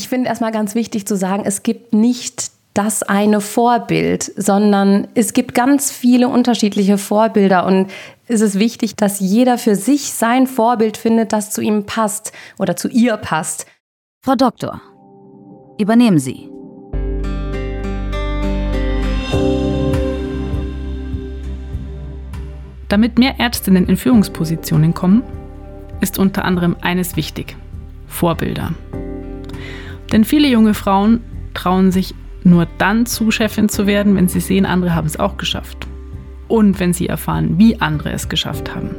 [0.00, 5.34] Ich finde erstmal ganz wichtig zu sagen, es gibt nicht das eine Vorbild, sondern es
[5.34, 7.90] gibt ganz viele unterschiedliche Vorbilder und
[8.26, 12.76] es ist wichtig, dass jeder für sich sein Vorbild findet, das zu ihm passt oder
[12.76, 13.66] zu ihr passt.
[14.24, 14.80] Frau Doktor,
[15.78, 16.48] übernehmen Sie.
[22.88, 25.22] Damit mehr Ärztinnen in Führungspositionen kommen,
[26.00, 27.54] ist unter anderem eines wichtig.
[28.06, 28.72] Vorbilder.
[30.12, 31.20] Denn viele junge Frauen
[31.54, 35.36] trauen sich nur dann zu, Chefin zu werden, wenn sie sehen, andere haben es auch
[35.36, 35.86] geschafft.
[36.48, 38.90] Und wenn sie erfahren, wie andere es geschafft haben.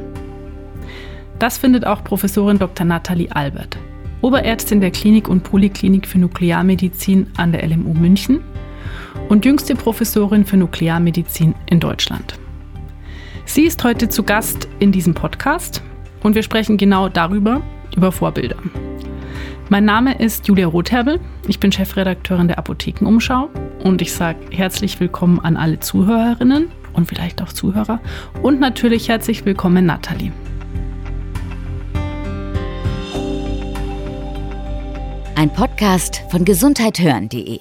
[1.38, 2.86] Das findet auch Professorin Dr.
[2.86, 3.76] Nathalie Albert,
[4.20, 8.40] Oberärztin der Klinik und Poliklinik für Nuklearmedizin an der LMU München
[9.28, 12.38] und jüngste Professorin für Nuklearmedizin in Deutschland.
[13.44, 15.82] Sie ist heute zu Gast in diesem Podcast
[16.22, 17.60] und wir sprechen genau darüber,
[17.96, 18.56] über Vorbilder.
[19.72, 21.18] Mein Name ist Julia Rotherbel.
[21.48, 23.48] Ich bin Chefredakteurin der Apothekenumschau
[23.82, 27.98] und ich sage herzlich willkommen an alle Zuhörerinnen und vielleicht auch Zuhörer
[28.42, 30.30] und natürlich herzlich willkommen Nathalie.
[35.36, 37.58] Ein Podcast von gesundheithören.de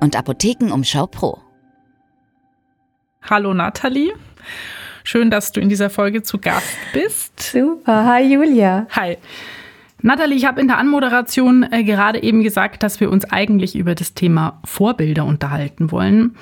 [0.00, 1.38] und Apothekenumschau Pro.
[3.22, 4.12] Hallo Nathalie.
[5.04, 7.40] Schön, dass du in dieser Folge zu Gast bist.
[7.40, 8.06] Super.
[8.06, 8.86] Hi Julia.
[8.90, 9.16] Hi.
[10.00, 13.94] Nathalie, ich habe in der Anmoderation äh, gerade eben gesagt, dass wir uns eigentlich über
[13.94, 16.36] das Thema Vorbilder unterhalten wollen.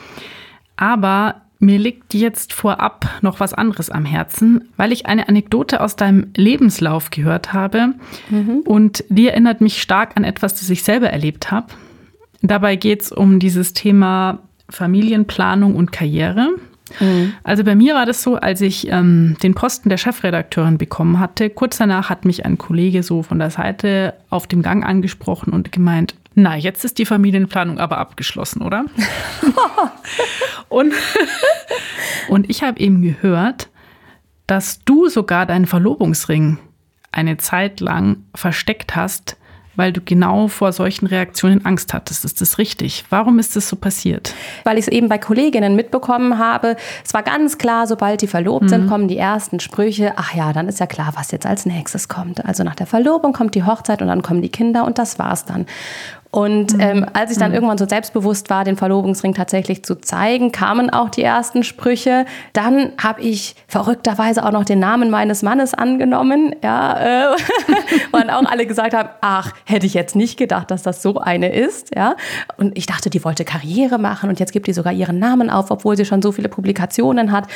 [0.77, 5.94] Aber mir liegt jetzt vorab noch was anderes am Herzen, weil ich eine Anekdote aus
[5.94, 7.92] deinem Lebenslauf gehört habe
[8.31, 8.62] mhm.
[8.64, 11.66] und die erinnert mich stark an etwas, das ich selber erlebt habe.
[12.41, 14.38] Dabei geht es um dieses Thema
[14.70, 16.48] Familienplanung und Karriere.
[16.99, 17.35] Mhm.
[17.45, 21.51] Also bei mir war das so, als ich ähm, den Posten der Chefredakteurin bekommen hatte,
[21.51, 25.73] kurz danach hat mich ein Kollege so von der Seite auf dem Gang angesprochen und
[25.73, 28.85] gemeint, na, jetzt ist die Familienplanung aber abgeschlossen, oder?
[30.69, 30.95] und,
[32.29, 33.69] und ich habe eben gehört,
[34.47, 36.59] dass du sogar deinen Verlobungsring
[37.12, 39.37] eine Zeit lang versteckt hast,
[39.76, 42.25] weil du genau vor solchen Reaktionen Angst hattest.
[42.25, 43.04] Ist das richtig?
[43.10, 44.34] Warum ist das so passiert?
[44.64, 46.76] Weil ich es eben bei Kolleginnen mitbekommen habe.
[47.04, 48.69] Es war ganz klar, sobald die verlobt mhm.
[48.69, 50.14] sind, kommen die ersten Sprüche.
[50.16, 52.44] Ach ja, dann ist ja klar, was jetzt als nächstes kommt.
[52.44, 55.44] Also nach der Verlobung kommt die Hochzeit und dann kommen die Kinder und das war's
[55.44, 55.66] dann.
[56.31, 56.81] Und mhm.
[56.81, 57.57] ähm, als ich dann mhm.
[57.57, 62.25] irgendwann so selbstbewusst war, den Verlobungsring tatsächlich zu zeigen, kamen auch die ersten Sprüche.
[62.53, 67.37] Dann habe ich verrückterweise auch noch den Namen meines Mannes angenommen, ja, äh,
[68.13, 71.53] und auch alle gesagt haben, ach, hätte ich jetzt nicht gedacht, dass das so eine
[71.53, 72.15] ist, ja.
[72.57, 75.71] Und ich dachte, die wollte Karriere machen und jetzt gibt die sogar ihren Namen auf,
[75.71, 77.49] obwohl sie schon so viele Publikationen hat.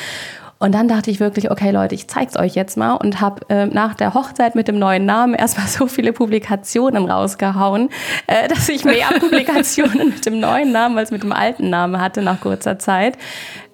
[0.58, 3.66] Und dann dachte ich wirklich, okay Leute, ich zeig's euch jetzt mal und habe äh,
[3.66, 7.90] nach der Hochzeit mit dem neuen Namen erstmal so viele Publikationen rausgehauen,
[8.26, 12.22] äh, dass ich mehr Publikationen mit dem neuen Namen als mit dem alten Namen hatte
[12.22, 13.18] nach kurzer Zeit.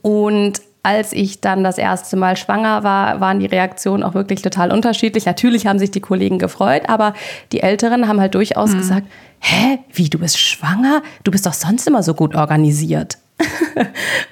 [0.03, 4.73] Und als ich dann das erste Mal schwanger war, waren die Reaktionen auch wirklich total
[4.73, 5.27] unterschiedlich.
[5.27, 7.13] Natürlich haben sich die Kollegen gefreut, aber
[7.53, 8.79] die Älteren haben halt durchaus mhm.
[8.79, 9.07] gesagt,
[9.41, 11.03] hä, wie, du bist schwanger?
[11.23, 13.19] Du bist doch sonst immer so gut organisiert.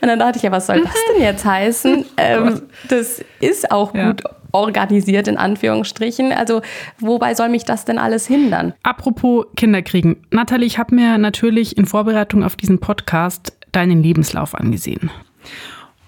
[0.01, 2.05] Und dann dachte ich ja, was soll das denn jetzt heißen?
[2.21, 4.09] Ähm, das ist auch ja.
[4.09, 6.33] gut organisiert in Anführungsstrichen.
[6.33, 6.63] Also
[6.99, 8.75] wobei soll mich das denn alles hindern?
[8.83, 10.17] Apropos Kinderkriegen.
[10.31, 15.11] Nathalie, ich habe mir natürlich in Vorbereitung auf diesen Podcast deinen Lebenslauf angesehen.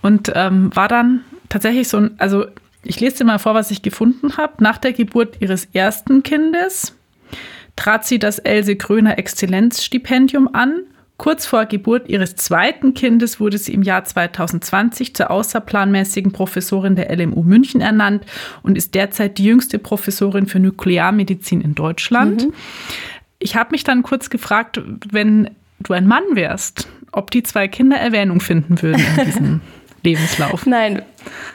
[0.03, 2.47] Und ähm, war dann tatsächlich so ein, also
[2.83, 4.55] ich lese dir mal vor, was ich gefunden habe.
[4.59, 6.97] Nach der Geburt ihres ersten Kindes
[7.77, 10.83] trat sie das Else Kröner Exzellenzstipendium an
[11.21, 17.15] Kurz vor Geburt ihres zweiten Kindes wurde sie im Jahr 2020 zur außerplanmäßigen Professorin der
[17.15, 18.25] LMU München ernannt
[18.63, 22.47] und ist derzeit die jüngste Professorin für Nuklearmedizin in Deutschland.
[22.47, 22.55] Mhm.
[23.39, 24.81] Ich habe mich dann kurz gefragt,
[25.11, 29.61] wenn du ein Mann wärst, ob die zwei Kinder Erwähnung finden würden in diesem
[30.03, 30.65] Lebenslauf.
[30.65, 31.03] Nein.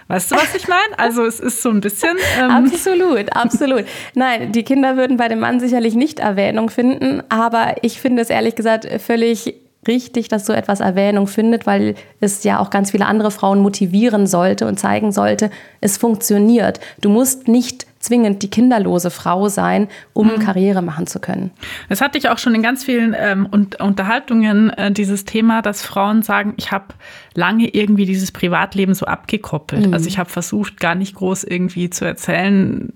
[0.09, 1.00] Weißt du, was ich meine?
[1.00, 2.16] Also es ist so ein bisschen.
[2.40, 3.86] Ähm absolut, absolut.
[4.14, 8.30] Nein, die Kinder würden bei dem Mann sicherlich nicht Erwähnung finden, aber ich finde es
[8.30, 9.56] ehrlich gesagt völlig
[9.88, 14.28] richtig, dass so etwas Erwähnung findet, weil es ja auch ganz viele andere Frauen motivieren
[14.28, 15.50] sollte und zeigen sollte,
[15.82, 16.80] es funktioniert.
[17.02, 20.40] Du musst nicht zwingend die kinderlose Frau sein, um mhm.
[20.40, 21.52] Karriere machen zu können.
[21.90, 23.48] Das hatte ich auch schon in ganz vielen ähm,
[23.80, 26.86] Unterhaltungen, äh, dieses Thema, dass Frauen sagen, ich habe
[27.34, 29.88] lange irgendwie dieses Privatleben so abgekoppelt.
[29.88, 29.94] Mhm.
[29.94, 32.94] Also ich habe versucht, gar nicht groß irgendwie zu erzählen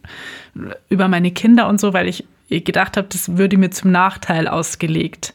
[0.89, 5.33] über meine Kinder und so, weil ich gedacht habe, das würde mir zum Nachteil ausgelegt.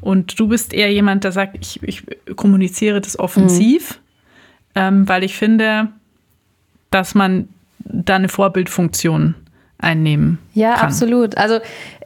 [0.00, 2.04] Und du bist eher jemand, der sagt, ich, ich
[2.36, 4.00] kommuniziere das offensiv,
[4.74, 4.80] mhm.
[4.80, 5.88] ähm, weil ich finde,
[6.90, 7.48] dass man
[7.78, 9.34] da eine Vorbildfunktion
[9.78, 10.86] einnehmen Ja, kann.
[10.86, 11.36] absolut.
[11.36, 11.58] Also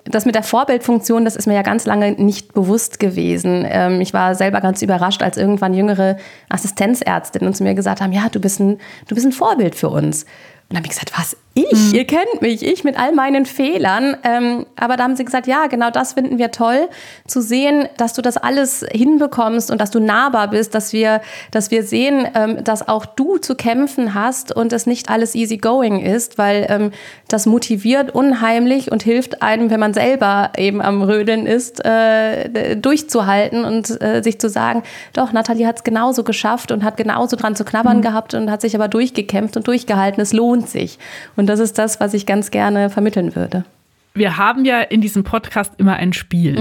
[0.05, 3.67] das mit der Vorbildfunktion, das ist mir ja ganz lange nicht bewusst gewesen.
[3.69, 6.17] Ähm, ich war selber ganz überrascht, als irgendwann jüngere
[6.49, 8.79] Assistenzärztinnen zu mir gesagt haben, ja, du bist ein,
[9.09, 10.23] du bist ein Vorbild für uns.
[10.25, 10.29] Und
[10.71, 11.93] dann habe ich gesagt, was, ich?
[11.93, 14.17] Ihr kennt mich, ich mit all meinen Fehlern.
[14.23, 16.89] Ähm, aber da haben sie gesagt, ja, genau das finden wir toll,
[17.27, 21.21] zu sehen, dass du das alles hinbekommst und dass du nahbar bist, dass wir,
[21.51, 25.57] dass wir sehen, ähm, dass auch du zu kämpfen hast und es nicht alles easy
[25.57, 26.93] going ist, weil ähm,
[27.29, 33.65] das motiviert unheimlich und hilft einem, wenn man selber eben am Rödeln ist, äh, durchzuhalten
[33.65, 37.57] und äh, sich zu sagen, doch, Nathalie hat es genauso geschafft und hat genauso dran
[37.57, 40.21] zu knabbern gehabt und hat sich aber durchgekämpft und durchgehalten.
[40.21, 40.99] Es lohnt sich.
[41.41, 43.65] Und das ist das, was ich ganz gerne vermitteln würde.
[44.13, 46.57] Wir haben ja in diesem Podcast immer ein Spiel.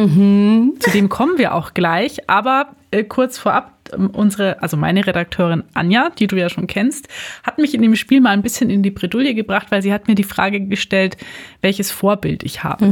[0.79, 2.29] Zu dem kommen wir auch gleich.
[2.29, 7.07] Aber äh, kurz vorab, ähm, unsere, also meine Redakteurin Anja, die du ja schon kennst,
[7.43, 10.07] hat mich in dem Spiel mal ein bisschen in die Bredouille gebracht, weil sie hat
[10.07, 11.17] mir die Frage gestellt,
[11.61, 12.85] welches Vorbild ich habe.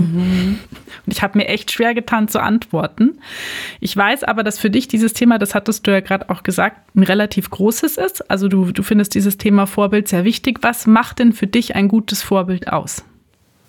[1.06, 3.20] Und ich habe mir echt schwer getan zu antworten.
[3.80, 6.96] Ich weiß aber, dass für dich dieses Thema, das hattest du ja gerade auch gesagt,
[6.96, 8.30] ein relativ großes ist.
[8.30, 10.60] Also du, du findest dieses Thema Vorbild sehr wichtig.
[10.62, 13.04] Was macht denn für dich ein gutes Vorbild aus?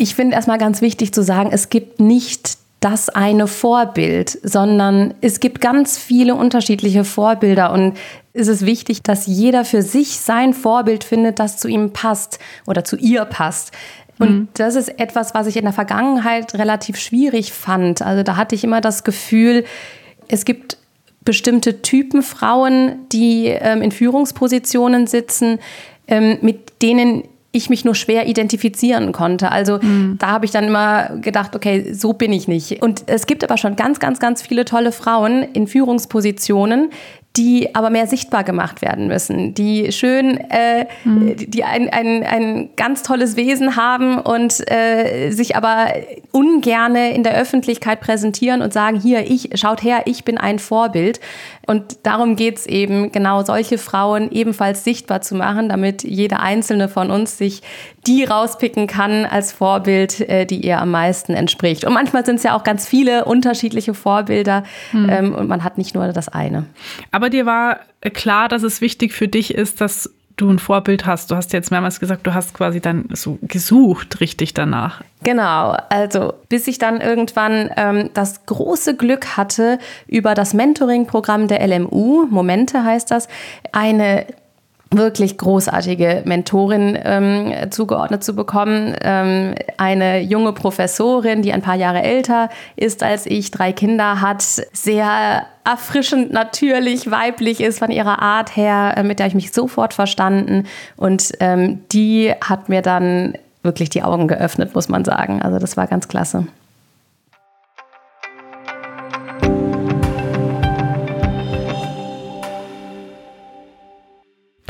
[0.00, 5.41] Ich finde erstmal ganz wichtig zu sagen, es gibt nicht das eine Vorbild, sondern es
[5.41, 7.99] gibt ganz viele unterschiedliche Vorbilder und
[8.33, 12.85] es ist wichtig, dass jeder für sich sein Vorbild findet, das zu ihm passt oder
[12.85, 13.73] zu ihr passt.
[14.21, 18.03] Und das ist etwas, was ich in der Vergangenheit relativ schwierig fand.
[18.03, 19.65] Also da hatte ich immer das Gefühl,
[20.29, 20.77] es gibt
[21.25, 25.59] bestimmte Typen Frauen, die ähm, in Führungspositionen sitzen,
[26.06, 29.50] ähm, mit denen ich mich nur schwer identifizieren konnte.
[29.50, 29.79] Also
[30.19, 32.83] da habe ich dann immer gedacht, okay, so bin ich nicht.
[32.83, 36.91] Und es gibt aber schon ganz, ganz, ganz viele tolle Frauen in Führungspositionen,
[37.38, 43.05] die aber mehr sichtbar gemacht werden müssen, die schön, äh, die ein, ein, ein ganz
[43.05, 45.93] tolles Wesen haben und äh, sich aber
[46.32, 51.20] ungerne in der Öffentlichkeit präsentieren und sagen, hier, ich, schaut her, ich bin ein Vorbild.
[51.67, 56.88] Und darum geht es eben, genau solche Frauen ebenfalls sichtbar zu machen, damit jede einzelne
[56.88, 57.62] von uns sich
[58.06, 61.84] die rauspicken kann als Vorbild, äh, die ihr am meisten entspricht.
[61.84, 64.64] Und manchmal sind es ja auch ganz viele unterschiedliche Vorbilder
[64.94, 66.64] ähm, und man hat nicht nur das eine.
[67.12, 67.81] Aber dir war
[68.15, 71.31] klar, dass es wichtig für dich ist, dass du ein Vorbild hast.
[71.31, 75.03] Du hast jetzt mehrmals gesagt, du hast quasi dann so gesucht richtig danach.
[75.25, 81.67] Genau, also bis ich dann irgendwann ähm, das große Glück hatte, über das Mentoring-Programm der
[81.67, 83.29] LMU, Momente heißt das,
[83.73, 84.27] eine
[84.90, 88.96] wirklich großartige Mentorin ähm, zugeordnet zu bekommen.
[89.02, 94.43] Ähm, eine junge Professorin, die ein paar Jahre älter ist als ich, drei Kinder hat,
[94.43, 99.93] sehr erfrischend natürlich, weiblich ist von ihrer Art her, äh, mit der ich mich sofort
[99.93, 100.67] verstanden.
[100.96, 105.43] Und ähm, die hat mir dann wirklich die Augen geöffnet, muss man sagen.
[105.43, 106.46] Also das war ganz klasse.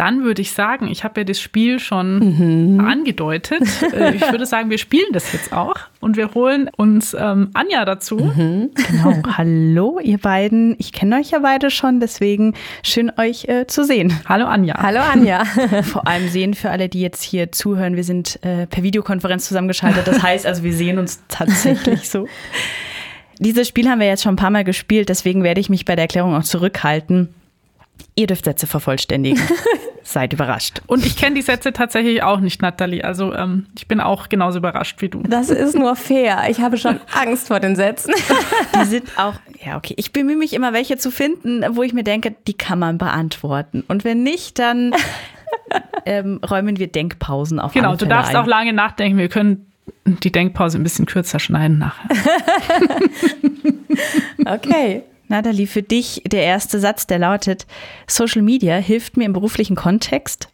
[0.09, 3.61] Dann würde ich sagen, ich habe ja das Spiel schon angedeutet.
[3.93, 7.85] Äh, Ich würde sagen, wir spielen das jetzt auch und wir holen uns ähm, Anja
[7.85, 8.17] dazu.
[8.17, 9.23] Genau.
[9.37, 10.77] Hallo, ihr beiden.
[10.79, 14.19] Ich kenne euch ja beide schon, deswegen schön euch äh, zu sehen.
[14.27, 14.81] Hallo Anja.
[14.81, 15.45] Hallo Anja.
[15.83, 20.07] Vor allem sehen für alle, die jetzt hier zuhören, wir sind äh, per Videokonferenz zusammengeschaltet.
[20.07, 22.27] Das heißt also, wir sehen uns tatsächlich so.
[23.41, 25.97] Dieses Spiel haben wir jetzt schon ein paar Mal gespielt, deswegen werde ich mich bei
[25.97, 27.29] der Erklärung auch zurückhalten.
[28.15, 29.41] Ihr dürft Sätze vervollständigen.
[30.03, 30.81] Seid überrascht.
[30.87, 33.05] Und ich kenne die Sätze tatsächlich auch nicht, Nathalie.
[33.05, 35.23] Also ähm, ich bin auch genauso überrascht wie du.
[35.23, 36.47] Das ist nur fair.
[36.49, 38.15] Ich habe schon Angst vor den Sätzen.
[38.75, 39.95] Die sind auch, ja, okay.
[39.99, 43.85] Ich bemühe mich immer, welche zu finden, wo ich mir denke, die kann man beantworten.
[43.87, 44.95] Und wenn nicht, dann
[46.07, 47.75] ähm, räumen wir Denkpausen auf.
[47.75, 48.37] Genau, alle du darfst ein.
[48.37, 49.19] auch lange nachdenken.
[49.19, 49.71] Wir können
[50.07, 52.09] die Denkpause ein bisschen kürzer schneiden nachher.
[54.47, 55.03] Okay.
[55.29, 57.67] Natalie, für dich der erste Satz, der lautet:
[58.07, 60.49] Social Media hilft mir im beruflichen Kontext.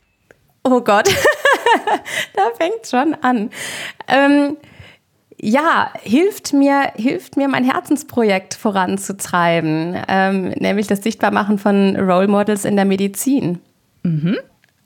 [0.62, 1.08] Oh Gott,
[2.34, 3.50] da fängt schon an.
[4.08, 4.56] Ähm,
[5.40, 12.64] ja, hilft mir, hilft mir, mein Herzensprojekt voranzutreiben, ähm, nämlich das Sichtbarmachen von Role Models
[12.64, 13.60] in der Medizin.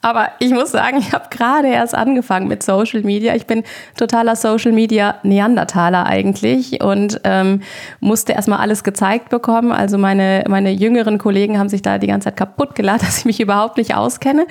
[0.00, 3.34] Aber ich muss sagen, ich habe gerade erst angefangen mit Social Media.
[3.34, 3.64] Ich bin
[3.96, 7.62] totaler Social Media Neandertaler eigentlich und ähm,
[7.98, 9.72] musste erstmal alles gezeigt bekommen.
[9.72, 13.24] Also meine, meine jüngeren Kollegen haben sich da die ganze Zeit kaputt gelacht, dass ich
[13.24, 14.46] mich überhaupt nicht auskenne.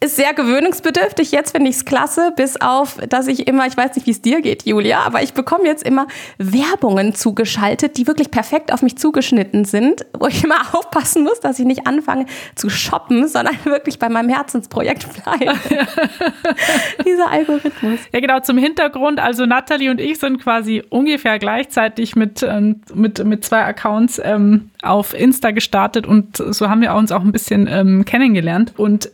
[0.00, 1.32] Ist sehr gewöhnungsbedürftig.
[1.32, 4.20] Jetzt finde ich es klasse, bis auf, dass ich immer, ich weiß nicht, wie es
[4.20, 6.06] dir geht, Julia, aber ich bekomme jetzt immer
[6.38, 11.58] Werbungen zugeschaltet, die wirklich perfekt auf mich zugeschnitten sind, wo ich immer aufpassen muss, dass
[11.58, 15.58] ich nicht anfange zu shoppen, sondern wirklich bei meinem Herzensprojekt bleibe.
[17.04, 18.00] Dieser Algorithmus.
[18.12, 19.20] Ja, genau, zum Hintergrund.
[19.20, 24.70] Also Natalie und ich sind quasi ungefähr gleichzeitig mit, ähm, mit, mit zwei Accounts ähm,
[24.82, 28.72] auf Insta gestartet und so haben wir uns auch ein bisschen ähm, kennengelernt.
[28.76, 29.10] Und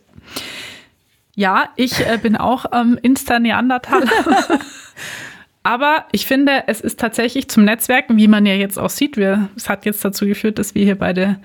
[1.35, 4.07] ja, ich äh, bin auch ähm, Insta-Neandertaler.
[5.65, 9.49] Aber ich finde, es ist tatsächlich zum Netzwerken, wie man ja jetzt auch sieht, wir,
[9.57, 11.39] es hat jetzt dazu geführt, dass wir hier beide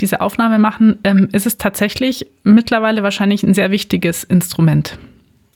[0.00, 4.98] diese Aufnahme machen, ähm, ist es tatsächlich mittlerweile wahrscheinlich ein sehr wichtiges Instrument,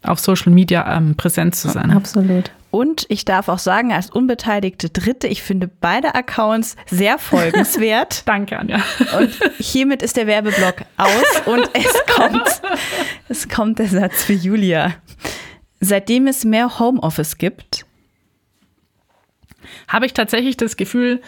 [0.02, 1.90] auf Social Media ähm, präsent zu sein.
[1.90, 2.50] Absolut.
[2.70, 8.22] Und ich darf auch sagen, als unbeteiligte Dritte, ich finde beide Accounts sehr folgenswert.
[8.26, 8.82] Danke, Anja.
[9.18, 12.62] Und hiermit ist der Werbeblock aus und es kommt,
[13.28, 14.94] es kommt der Satz für Julia.
[15.80, 17.86] Seitdem es mehr Homeoffice gibt,
[19.88, 21.20] habe ich tatsächlich das Gefühl,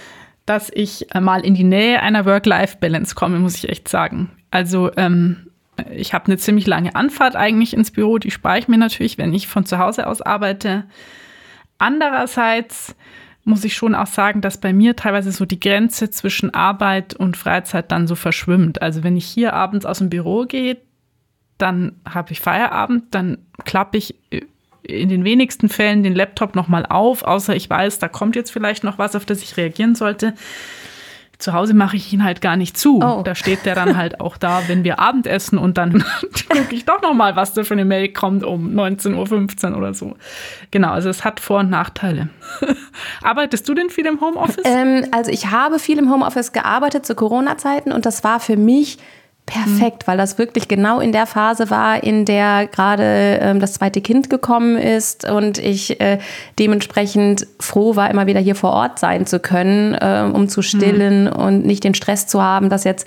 [0.47, 4.31] dass ich mal in die Nähe einer Work-Life-Balance komme, muss ich echt sagen.
[4.51, 5.49] Also ähm,
[5.91, 9.35] ich habe eine ziemlich lange Anfahrt eigentlich ins Büro, die spare ich mir natürlich, wenn
[9.35, 10.85] ich von zu Hause aus arbeite.
[11.79, 12.95] Andererseits
[13.45, 17.37] muss ich schon auch sagen, dass bei mir teilweise so die Grenze zwischen Arbeit und
[17.37, 18.83] Freizeit dann so verschwimmt.
[18.83, 20.77] Also wenn ich hier abends aus dem Büro gehe,
[21.57, 24.15] dann habe ich Feierabend, dann klappe ich
[24.83, 28.85] in den wenigsten Fällen den Laptop nochmal auf, außer ich weiß, da kommt jetzt vielleicht
[28.85, 30.35] noch was, auf das ich reagieren sollte.
[31.39, 33.01] Zu Hause mache ich ihn halt gar nicht zu.
[33.01, 33.23] Oh.
[33.23, 36.05] Da steht der dann halt auch da, wenn wir Abendessen und dann
[36.49, 39.95] gucke ich doch noch mal, was da für eine Mail kommt um 19.15 Uhr oder
[39.95, 40.17] so.
[40.73, 42.29] Genau, also es hat Vor- und Nachteile.
[43.23, 44.65] Arbeitest du denn viel im Homeoffice?
[44.65, 48.99] Ähm, also ich habe viel im Homeoffice gearbeitet zu Corona-Zeiten und das war für mich
[49.49, 54.01] perfekt, weil das wirklich genau in der Phase war, in der gerade ähm, das zweite
[54.01, 56.19] Kind gekommen ist und ich äh,
[56.59, 61.25] dementsprechend froh war, immer wieder hier vor Ort sein zu können, äh, um zu stillen
[61.25, 61.33] mhm.
[61.33, 63.07] und nicht den Stress zu haben, dass jetzt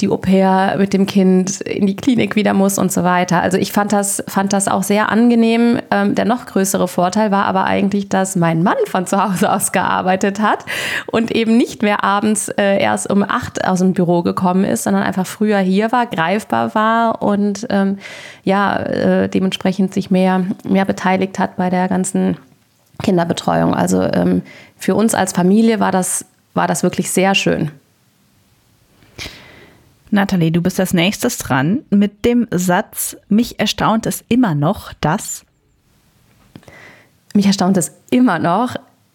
[0.00, 3.40] die Au-pair mit dem Kind in die Klinik wieder muss und so weiter.
[3.40, 5.78] Also ich fand das, fand das auch sehr angenehm.
[5.90, 9.72] Ähm, der noch größere Vorteil war aber eigentlich, dass mein Mann von zu Hause aus
[9.72, 10.66] gearbeitet hat
[11.06, 15.02] und eben nicht mehr abends äh, erst um acht aus dem Büro gekommen ist, sondern
[15.02, 17.98] einfach früher hier war, greifbar war und ähm,
[18.44, 22.36] ja, äh, dementsprechend sich mehr, mehr beteiligt hat bei der ganzen
[23.02, 23.74] Kinderbetreuung.
[23.74, 24.42] Also ähm,
[24.76, 26.24] für uns als Familie war das,
[26.54, 27.70] war das wirklich sehr schön.
[30.10, 35.44] Nathalie, du bist als nächstes dran mit dem Satz, mich erstaunt es immer noch, dass.
[37.32, 38.74] Mich erstaunt es immer noch,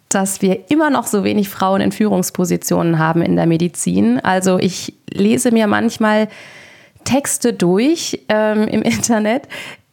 [0.10, 4.20] dass wir immer noch so wenig Frauen in Führungspositionen haben in der Medizin.
[4.20, 6.28] Also ich lese mir manchmal
[7.04, 9.48] Texte durch ähm, im Internet,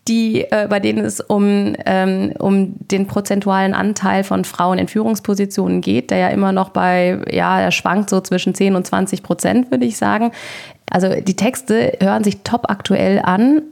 [0.09, 5.81] die, äh, bei denen es um, ähm, um den prozentualen Anteil von Frauen in Führungspositionen
[5.81, 9.71] geht, der ja immer noch bei, ja, der schwankt so zwischen 10 und 20 Prozent,
[9.71, 10.33] würde ich sagen.
[10.90, 13.62] Also die Texte hören sich top aktuell an.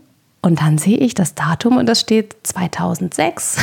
[0.43, 3.59] Und dann sehe ich das Datum und das steht 2006,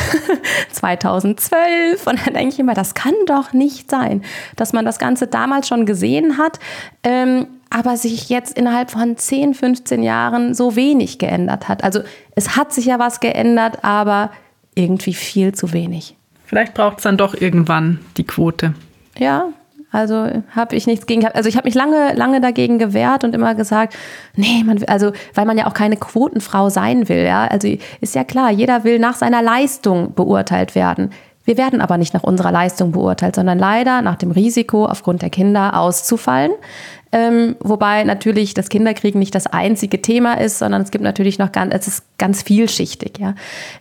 [0.71, 2.05] 2012.
[2.07, 4.23] Und dann denke ich immer, das kann doch nicht sein,
[4.55, 6.59] dass man das Ganze damals schon gesehen hat.
[7.03, 11.83] Ähm, aber sich jetzt innerhalb von 10, 15 Jahren so wenig geändert hat.
[11.83, 12.01] Also
[12.35, 14.31] es hat sich ja was geändert, aber
[14.75, 16.15] irgendwie viel zu wenig.
[16.45, 18.73] Vielleicht braucht es dann doch irgendwann die Quote.
[19.17, 19.49] Ja,
[19.97, 21.25] also habe ich nichts gegen.
[21.25, 23.95] Also ich habe mich lange, lange dagegen gewehrt und immer gesagt,
[24.35, 27.25] nee, man, also weil man ja auch keine Quotenfrau sein will.
[27.25, 27.67] Ja, also
[27.99, 31.09] ist ja klar, jeder will nach seiner Leistung beurteilt werden.
[31.45, 35.29] Wir werden aber nicht nach unserer Leistung beurteilt, sondern leider nach dem Risiko, aufgrund der
[35.29, 36.51] Kinder auszufallen.
[37.11, 41.51] Ähm, wobei natürlich das Kinderkriegen nicht das einzige Thema ist, sondern es gibt natürlich noch
[41.51, 43.19] ganz, es ist ganz vielschichtig.
[43.19, 43.35] Ja.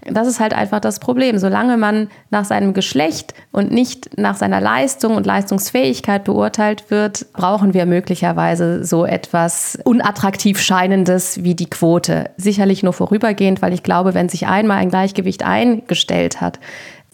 [0.04, 1.38] Das ist halt einfach das Problem.
[1.38, 7.75] Solange man nach seinem Geschlecht und nicht nach seiner Leistung und Leistungsfähigkeit beurteilt wird, brauchen
[7.75, 12.30] wir möglicherweise so etwas unattraktiv scheinendes wie die Quote.
[12.37, 16.61] Sicherlich nur vorübergehend, weil ich glaube, wenn sich einmal ein Gleichgewicht eingestellt hat,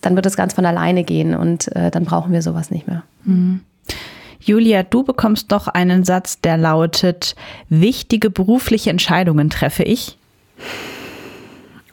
[0.02, 3.04] dann wird es ganz von alleine gehen und äh, dann brauchen wir sowas nicht mehr.
[3.24, 3.60] Mhm.
[4.44, 7.36] Julia, du bekommst doch einen Satz, der lautet,
[7.68, 10.18] wichtige berufliche Entscheidungen treffe ich.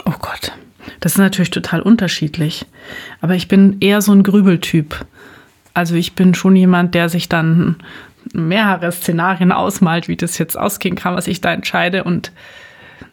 [0.03, 0.53] Oh Gott,
[0.99, 2.65] das ist natürlich total unterschiedlich.
[3.21, 5.05] Aber ich bin eher so ein Grübeltyp.
[5.75, 7.75] Also ich bin schon jemand, der sich dann
[8.33, 12.03] mehrere Szenarien ausmalt, wie das jetzt ausgehen kann, was ich da entscheide.
[12.03, 12.31] Und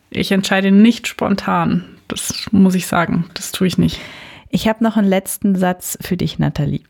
[0.09, 1.85] ich entscheide nicht spontan.
[2.09, 3.27] Das muss ich sagen.
[3.35, 4.01] Das tue ich nicht.
[4.49, 6.81] Ich habe noch einen letzten Satz für dich, Nathalie.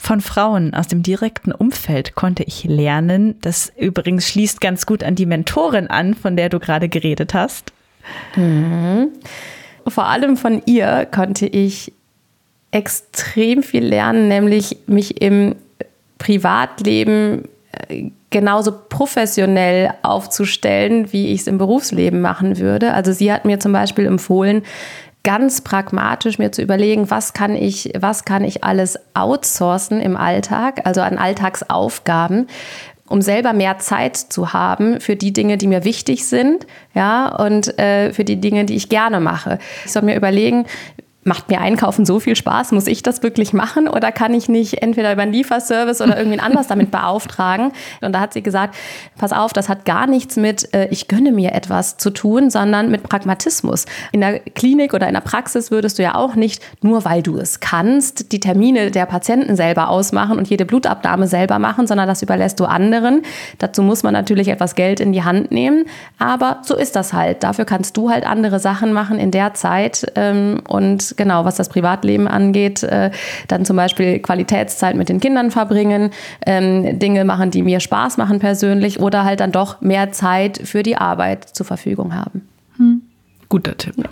[0.00, 5.16] Von Frauen aus dem direkten Umfeld konnte ich lernen, das übrigens schließt ganz gut an
[5.16, 7.72] die Mentorin an, von der du gerade geredet hast,
[8.36, 9.10] Mhm.
[9.86, 11.92] Vor allem von ihr konnte ich
[12.70, 15.54] extrem viel lernen, nämlich mich im
[16.18, 17.44] Privatleben
[17.88, 22.92] äh, genauso professionell aufzustellen, wie ich es im Berufsleben machen würde.
[22.92, 24.62] Also sie hat mir zum Beispiel empfohlen,
[25.24, 30.82] ganz pragmatisch mir zu überlegen, was kann ich, was kann ich alles outsourcen im Alltag,
[30.84, 32.46] also an Alltagsaufgaben,
[33.08, 37.78] um selber mehr Zeit zu haben für die Dinge, die mir wichtig sind, ja, und
[37.78, 39.58] äh, für die Dinge, die ich gerne mache.
[39.84, 40.66] Ich soll mir überlegen,
[41.24, 42.72] macht mir Einkaufen so viel Spaß?
[42.72, 46.40] Muss ich das wirklich machen oder kann ich nicht entweder über einen Lieferservice oder irgendwen
[46.40, 47.72] anders damit beauftragen?
[48.00, 48.74] Und da hat sie gesagt,
[49.18, 52.90] pass auf, das hat gar nichts mit, äh, ich gönne mir etwas zu tun, sondern
[52.90, 53.84] mit Pragmatismus.
[54.12, 57.36] In der Klinik oder in der Praxis würdest du ja auch nicht, nur weil du
[57.36, 62.22] es kannst, die Termine der Patienten selber ausmachen und jede Blutabnahme selber machen, sondern das
[62.22, 63.22] überlässt du anderen.
[63.58, 65.84] Dazu muss man natürlich etwas Geld in die Hand nehmen,
[66.18, 67.42] aber so ist das halt.
[67.42, 71.68] Dafür kannst du halt andere Sachen machen in der Zeit ähm, und genau, was das
[71.68, 73.10] Privatleben angeht, äh,
[73.48, 76.10] dann zum Beispiel Qualitätszeit mit den Kindern verbringen,
[76.46, 80.82] ähm, Dinge machen, die mir Spaß machen persönlich oder halt dann doch mehr Zeit für
[80.82, 82.48] die Arbeit zur Verfügung haben.
[82.78, 83.02] Hm.
[83.48, 83.94] Guter Tipp.
[83.96, 84.04] Ja.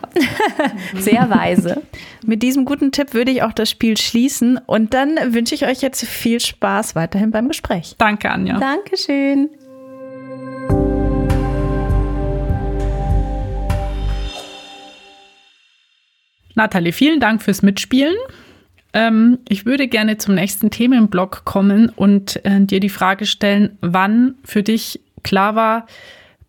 [1.01, 1.83] Sehr weise.
[2.25, 5.83] Mit diesem guten Tipp würde ich auch das Spiel schließen und dann wünsche ich euch
[5.83, 7.95] jetzt viel Spaß weiterhin beim Gespräch.
[7.99, 8.59] Danke, Anja.
[8.59, 9.51] Dankeschön.
[16.57, 18.17] Nathalie, vielen Dank fürs Mitspielen.
[18.93, 24.35] Ähm, ich würde gerne zum nächsten Themenblock kommen und äh, dir die Frage stellen, wann
[24.43, 25.87] für dich klar war,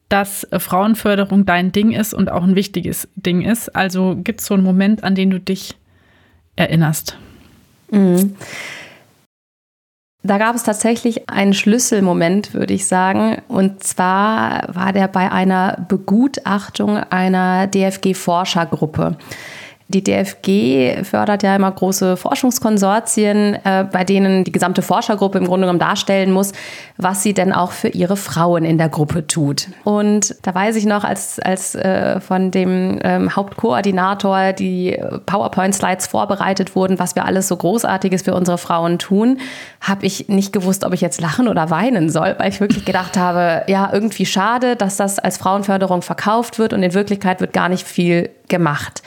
[0.08, 3.76] dass Frauenförderung dein Ding ist und auch ein wichtiges Ding ist.
[3.76, 5.76] Also gibt es so einen Moment, an den du dich
[6.56, 7.18] erinnerst?
[7.92, 8.38] Mhm.
[10.24, 13.42] Da gab es tatsächlich einen Schlüsselmoment, würde ich sagen.
[13.50, 19.18] Und zwar war der bei einer Begutachtung einer DFG-Forschergruppe.
[19.90, 25.66] Die DFG fördert ja immer große Forschungskonsortien, äh, bei denen die gesamte Forschergruppe im Grunde
[25.66, 26.52] genommen darstellen muss,
[26.98, 29.70] was sie denn auch für ihre Frauen in der Gruppe tut.
[29.86, 36.76] Und da weiß ich noch, als, als äh, von dem ähm, Hauptkoordinator die PowerPoint-Slides vorbereitet
[36.76, 39.40] wurden, was wir alles so Großartiges für unsere Frauen tun,
[39.80, 43.16] habe ich nicht gewusst, ob ich jetzt lachen oder weinen soll, weil ich wirklich gedacht
[43.16, 47.70] habe, ja, irgendwie schade, dass das als Frauenförderung verkauft wird und in Wirklichkeit wird gar
[47.70, 49.02] nicht viel gemacht.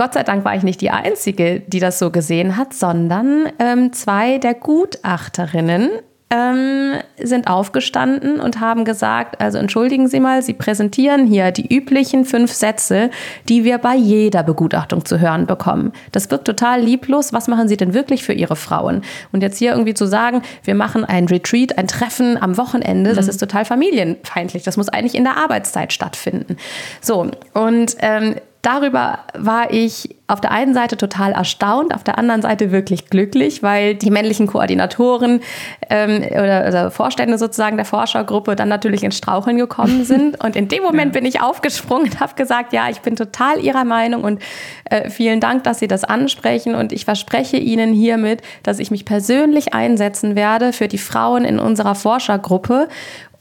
[0.00, 3.92] Gott sei Dank war ich nicht die Einzige, die das so gesehen hat, sondern ähm,
[3.92, 5.90] zwei der Gutachterinnen
[6.30, 12.24] ähm, sind aufgestanden und haben gesagt, also entschuldigen Sie mal, Sie präsentieren hier die üblichen
[12.24, 13.10] fünf Sätze,
[13.50, 15.92] die wir bei jeder Begutachtung zu hören bekommen.
[16.12, 17.34] Das wirkt total lieblos.
[17.34, 19.02] Was machen Sie denn wirklich für Ihre Frauen?
[19.32, 23.16] Und jetzt hier irgendwie zu sagen, wir machen ein Retreat, ein Treffen am Wochenende, mhm.
[23.16, 24.62] das ist total familienfeindlich.
[24.62, 26.56] Das muss eigentlich in der Arbeitszeit stattfinden.
[27.02, 32.42] So, und ähm, darüber war ich auf der einen Seite total erstaunt, auf der anderen
[32.42, 35.40] Seite wirklich glücklich, weil die männlichen Koordinatoren
[35.88, 40.42] ähm, oder, oder, Vorstände sozusagen der Forschergruppe dann natürlich ins Straucheln gekommen sind.
[40.42, 43.84] Und in dem Moment bin ich aufgesprungen und habe gesagt, ja, ich bin total Ihrer
[43.84, 44.42] Meinung und
[44.84, 46.74] äh, vielen Dank, dass Sie das ansprechen.
[46.74, 51.58] Und ich verspreche Ihnen hiermit, dass ich mich persönlich einsetzen werde für die Frauen in
[51.58, 52.88] unserer Forschergruppe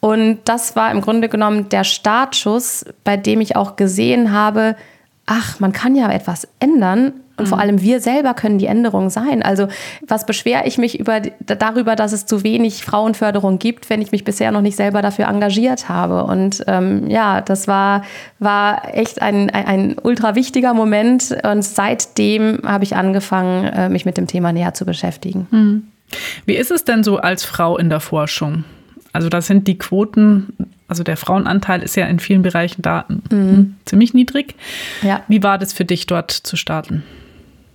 [0.02, 4.76] und das war im Grunde genommen der Startschuss, bei dem ich auch gesehen habe,
[5.30, 7.14] ach, man kann ja etwas ändern.
[7.38, 7.62] Und vor mhm.
[7.62, 9.44] allem wir selber können die Änderung sein.
[9.44, 9.70] Also
[10.06, 14.26] was beschwere ich mich über, darüber, dass es zu wenig Frauenförderung gibt, wenn ich mich
[14.26, 16.26] bisher noch nicht selber dafür engagiert habe?
[16.26, 18.04] Und ähm, ja, das war,
[18.40, 21.34] war echt ein, ein, ein, ultra wichtiger Moment.
[21.44, 25.48] Und seitdem habe ich angefangen, äh, mich mit dem Thema näher zu beschäftigen.
[25.52, 25.84] Mhm.
[26.46, 28.66] Wie ist es denn so als Frau in der Forschung?
[29.12, 30.54] Also da sind die Quoten
[30.90, 33.76] also der Frauenanteil ist ja in vielen Bereichen da mhm.
[33.86, 34.56] ziemlich niedrig.
[35.04, 35.22] Ja.
[35.28, 37.04] Wie war das für dich dort zu starten?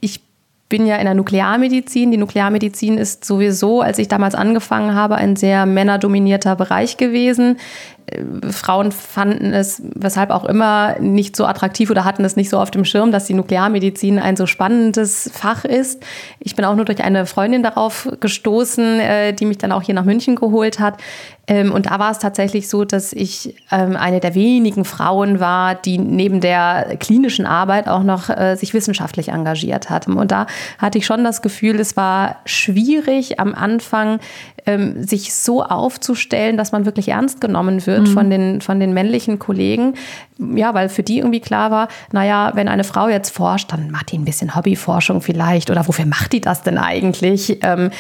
[0.01, 0.21] Ich
[0.69, 2.11] bin ja in der Nuklearmedizin.
[2.11, 7.59] Die Nuklearmedizin ist sowieso, als ich damals angefangen habe, ein sehr männerdominierter Bereich gewesen.
[8.51, 12.71] Frauen fanden es, weshalb auch immer, nicht so attraktiv oder hatten es nicht so auf
[12.71, 16.03] dem Schirm, dass die Nuklearmedizin ein so spannendes Fach ist.
[16.39, 19.95] Ich bin auch nur durch eine Freundin darauf gestoßen, äh, die mich dann auch hier
[19.95, 20.99] nach München geholt hat.
[21.47, 25.75] Ähm, und da war es tatsächlich so, dass ich ähm, eine der wenigen Frauen war,
[25.75, 30.09] die neben der klinischen Arbeit auch noch äh, sich wissenschaftlich engagiert hat.
[30.09, 30.47] Und da
[30.79, 34.21] hatte ich schon das Gefühl, es war schwierig am Anfang,
[34.67, 38.13] ähm, sich so aufzustellen, dass man wirklich ernst genommen wird wird mhm.
[38.13, 39.95] von, den, von den männlichen Kollegen.
[40.39, 44.11] Ja, weil für die irgendwie klar war, naja, wenn eine Frau jetzt forscht, dann macht
[44.11, 47.59] die ein bisschen Hobbyforschung vielleicht oder wofür macht die das denn eigentlich?
[47.63, 47.91] Ähm,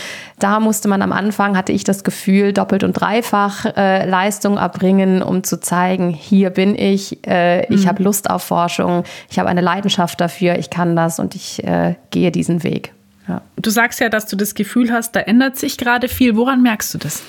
[0.41, 5.23] da musste man am Anfang, hatte ich das Gefühl, doppelt und dreifach äh, Leistung erbringen,
[5.23, 7.89] um zu zeigen, hier bin ich, äh, ich mhm.
[7.89, 11.95] habe Lust auf Forschung, ich habe eine Leidenschaft dafür, ich kann das und ich äh,
[12.11, 12.93] gehe diesen Weg.
[13.29, 13.43] Ja.
[13.57, 16.37] Du sagst ja, dass du das Gefühl hast, da ändert sich gerade viel.
[16.37, 17.23] Woran merkst du das?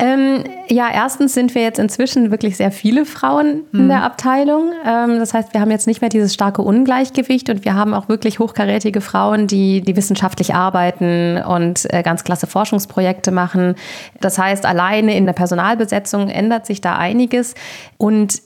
[0.00, 3.88] Ähm, ja, erstens sind wir jetzt inzwischen wirklich sehr viele Frauen in mhm.
[3.88, 4.72] der Abteilung.
[4.86, 8.08] Ähm, das heißt, wir haben jetzt nicht mehr dieses starke Ungleichgewicht und wir haben auch
[8.08, 13.74] wirklich hochkarätige Frauen, die, die wissenschaftlich arbeiten und äh, ganz klasse Forschungsprojekte machen.
[14.20, 17.54] Das heißt, alleine in der Personalbesetzung ändert sich da einiges
[17.98, 18.40] und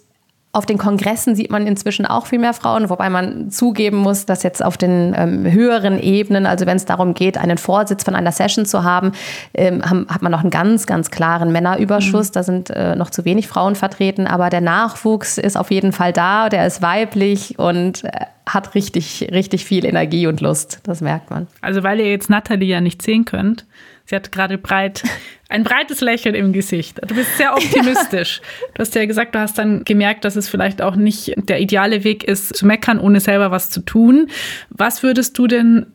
[0.54, 4.42] auf den Kongressen sieht man inzwischen auch viel mehr Frauen, wobei man zugeben muss, dass
[4.42, 8.32] jetzt auf den ähm, höheren Ebenen, also wenn es darum geht, einen Vorsitz von einer
[8.32, 9.12] Session zu haben,
[9.52, 12.28] ähm, haben, hat man noch einen ganz, ganz klaren Männerüberschuss.
[12.28, 12.32] Mhm.
[12.32, 16.12] Da sind äh, noch zu wenig Frauen vertreten, aber der Nachwuchs ist auf jeden Fall
[16.12, 18.10] da, der ist weiblich und äh,
[18.46, 20.80] hat richtig, richtig viel Energie und Lust.
[20.84, 21.48] Das merkt man.
[21.60, 23.64] Also weil ihr jetzt Nathalie ja nicht sehen könnt,
[24.06, 25.02] Sie hat gerade breit,
[25.48, 27.00] ein breites Lächeln im Gesicht.
[27.06, 28.40] Du bist sehr optimistisch.
[28.74, 32.02] Du hast ja gesagt, du hast dann gemerkt, dass es vielleicht auch nicht der ideale
[32.02, 34.28] Weg ist, zu meckern, ohne selber was zu tun.
[34.70, 35.86] Was würdest du denn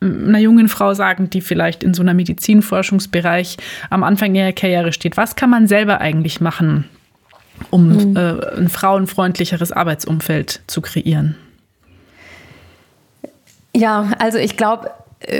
[0.00, 3.56] einer jungen Frau sagen, die vielleicht in so einer Medizinforschungsbereich
[3.90, 5.16] am Anfang ihrer Karriere steht?
[5.16, 6.84] Was kann man selber eigentlich machen,
[7.70, 8.16] um mhm.
[8.16, 11.36] äh, ein frauenfreundlicheres Arbeitsumfeld zu kreieren?
[13.74, 14.90] Ja, also ich glaube,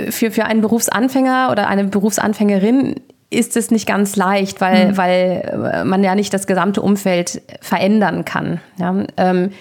[0.09, 2.95] für, für einen Berufsanfänger oder eine Berufsanfängerin
[3.29, 4.97] ist es nicht ganz leicht, weil, mhm.
[4.97, 8.61] weil äh, man ja nicht das gesamte Umfeld verändern kann.
[8.79, 9.51] Ja, ähm,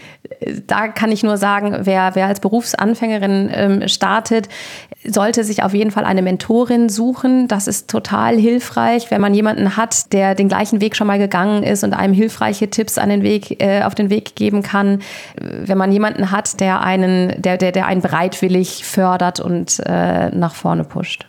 [0.67, 4.49] da kann ich nur sagen, wer, wer als Berufsanfängerin ähm, startet,
[5.05, 7.49] sollte sich auf jeden Fall eine Mentorin suchen.
[7.49, 11.65] Das ist total hilfreich, wenn man jemanden hat, der den gleichen Weg schon mal gegangen
[11.65, 15.01] ist und einem hilfreiche Tipps an den Weg, äh, auf den Weg geben kann.
[15.37, 20.55] Wenn man jemanden hat, der einen, der, der, der einen bereitwillig fördert und äh, nach
[20.55, 21.27] vorne pusht.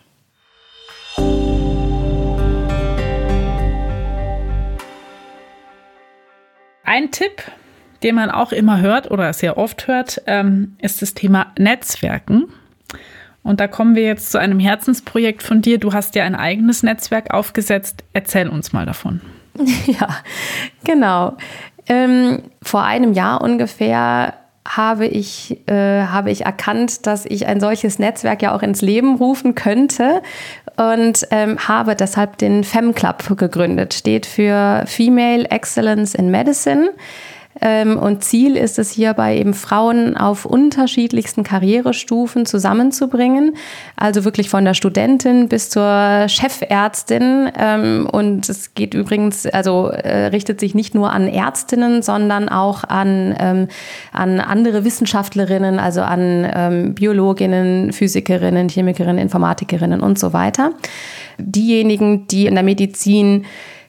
[6.97, 7.43] Ein Tipp,
[8.01, 12.45] den man auch immer hört oder sehr oft hört, ähm, ist das Thema Netzwerken.
[13.43, 15.77] Und da kommen wir jetzt zu einem Herzensprojekt von dir.
[15.77, 18.03] Du hast ja ein eigenes Netzwerk aufgesetzt.
[18.13, 19.21] Erzähl uns mal davon.
[19.85, 20.07] Ja,
[20.83, 21.37] genau.
[21.87, 24.33] Ähm, vor einem Jahr ungefähr
[24.67, 29.15] habe ich, äh, habe ich erkannt, dass ich ein solches Netzwerk ja auch ins Leben
[29.15, 30.21] rufen könnte
[30.75, 33.93] und ähm, habe deshalb den Fem Club gegründet.
[33.93, 36.89] Steht für Female Excellence in Medicine.
[37.61, 43.55] Ähm, und Ziel ist es hierbei eben Frauen auf unterschiedlichsten Karrierestufen zusammenzubringen.
[43.95, 47.51] Also wirklich von der Studentin bis zur Chefärztin.
[47.57, 52.83] Ähm, und es geht übrigens, also äh, richtet sich nicht nur an Ärztinnen, sondern auch
[52.83, 53.67] an, ähm,
[54.11, 60.71] an andere Wissenschaftlerinnen, also an Biologinnen, Physikerinnen, Chemikerinnen, Informatikerinnen und so weiter.
[61.37, 63.45] Diejenigen, die in der Medizin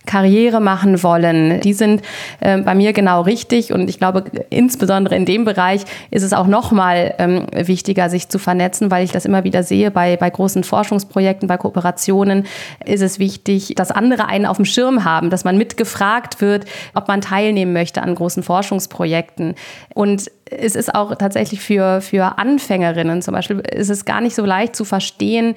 [0.09, 2.03] Karriere machen wollen, die sind
[2.41, 3.73] äh, bei mir genau richtig.
[3.73, 8.39] Und ich glaube, insbesondere in dem Bereich ist es auch nochmal ähm, wichtiger, sich zu
[8.39, 12.47] vernetzen, weil ich das immer wieder sehe bei, bei großen Forschungsprojekten, bei Kooperationen
[12.85, 17.07] ist es wichtig, dass andere einen auf dem Schirm haben, dass man mitgefragt wird, ob
[17.07, 19.55] man teilnehmen möchte an großen Forschungsprojekten.
[19.95, 24.45] Und es ist auch tatsächlich für, für Anfängerinnen zum Beispiel, ist es gar nicht so
[24.45, 25.55] leicht zu verstehen,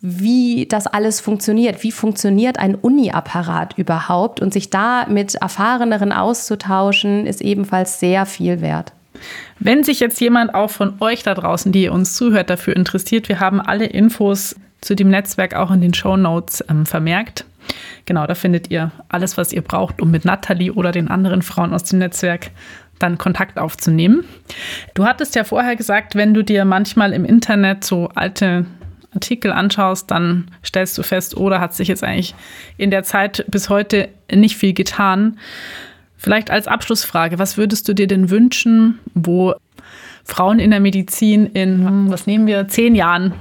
[0.00, 1.82] wie das alles funktioniert.
[1.82, 4.40] Wie funktioniert ein Uni-Apparat überhaupt?
[4.40, 8.92] Und sich da mit Erfahreneren auszutauschen, ist ebenfalls sehr viel wert.
[9.58, 13.40] Wenn sich jetzt jemand auch von euch da draußen, die uns zuhört, dafür interessiert, wir
[13.40, 17.44] haben alle Infos zu dem Netzwerk auch in den Show Notes ähm, vermerkt.
[18.06, 21.74] Genau, da findet ihr alles, was ihr braucht, um mit Nathalie oder den anderen Frauen
[21.74, 22.50] aus dem Netzwerk
[22.98, 24.24] dann Kontakt aufzunehmen.
[24.94, 28.66] Du hattest ja vorher gesagt, wenn du dir manchmal im Internet so alte
[29.14, 32.34] Artikel anschaust, dann stellst du fest, oder oh, hat sich jetzt eigentlich
[32.76, 35.38] in der Zeit bis heute nicht viel getan.
[36.16, 39.54] Vielleicht als Abschlussfrage, was würdest du dir denn wünschen, wo
[40.24, 43.34] Frauen in der Medizin in, was nehmen wir, zehn Jahren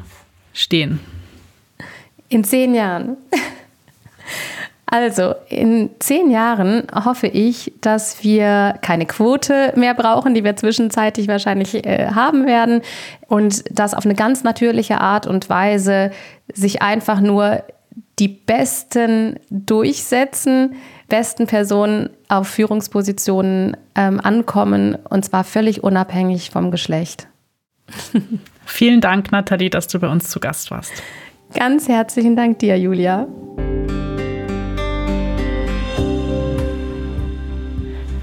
[0.53, 0.99] stehen?
[2.29, 3.17] In zehn Jahren.
[4.91, 11.27] Also, in zehn Jahren hoffe ich, dass wir keine Quote mehr brauchen, die wir zwischenzeitlich
[11.27, 12.81] wahrscheinlich äh, haben werden.
[13.27, 16.09] Und dass auf eine ganz natürliche Art und Weise
[16.51, 17.63] sich einfach nur
[18.17, 20.75] die Besten durchsetzen,
[21.07, 27.27] besten Personen auf Führungspositionen ähm, ankommen, und zwar völlig unabhängig vom Geschlecht.
[28.65, 30.91] Vielen Dank, Nathalie, dass du bei uns zu Gast warst.
[31.53, 33.27] Ganz herzlichen Dank dir, Julia.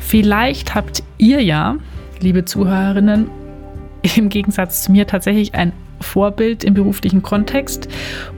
[0.07, 1.77] Vielleicht habt ihr ja,
[2.21, 3.29] liebe Zuhörerinnen,
[4.17, 7.89] im Gegensatz zu mir tatsächlich ein Vorbild im beruflichen Kontext.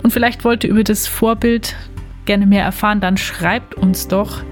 [0.02, 1.76] Und vielleicht wollt ihr über das Vorbild
[2.24, 4.42] gerne mehr erfahren, dann schreibt uns doch,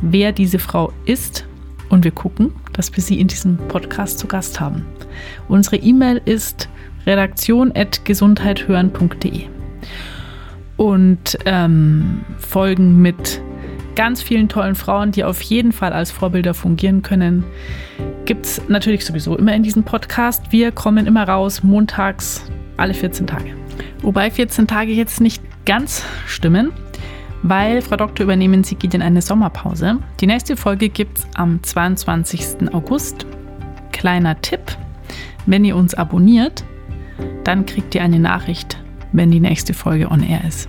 [0.00, 1.44] wer diese Frau ist.
[1.88, 4.86] Und wir gucken, dass wir sie in diesem Podcast zu Gast haben.
[5.48, 6.68] Unsere E-Mail ist
[7.04, 9.46] redaktion.gesundheithören.de
[10.76, 13.42] und ähm, Folgen mit
[13.94, 17.44] ganz vielen tollen Frauen, die auf jeden Fall als Vorbilder fungieren können,
[18.24, 20.50] gibt es natürlich sowieso immer in diesem Podcast.
[20.50, 22.44] Wir kommen immer raus, montags,
[22.76, 23.54] alle 14 Tage.
[24.02, 26.72] Wobei 14 Tage jetzt nicht ganz stimmen,
[27.42, 29.98] weil Frau Doktor übernehmen, sie geht in eine Sommerpause.
[30.20, 32.72] Die nächste Folge gibt es am 22.
[32.72, 33.26] August.
[33.92, 34.60] Kleiner Tipp,
[35.46, 36.64] wenn ihr uns abonniert,
[37.44, 38.78] dann kriegt ihr eine Nachricht,
[39.12, 40.68] wenn die nächste Folge on air ist.